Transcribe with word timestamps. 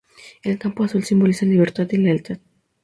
El 0.41 0.57
campo 0.57 0.83
azul 0.83 1.03
simboliza 1.03 1.45
libertad 1.45 1.87
y 1.91 1.97
lealtad. 1.97 2.39